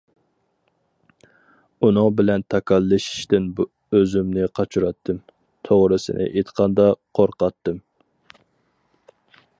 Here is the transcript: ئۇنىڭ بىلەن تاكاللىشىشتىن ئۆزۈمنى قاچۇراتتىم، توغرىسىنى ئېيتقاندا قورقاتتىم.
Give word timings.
ئۇنىڭ 1.87 2.07
بىلەن 2.21 2.45
تاكاللىشىشتىن 2.53 3.45
ئۆزۈمنى 3.99 4.49
قاچۇراتتىم، 4.61 5.23
توغرىسىنى 5.69 6.27
ئېيتقاندا 6.33 6.91
قورقاتتىم. 7.21 7.83